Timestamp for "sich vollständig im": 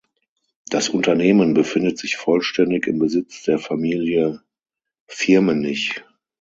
1.99-2.97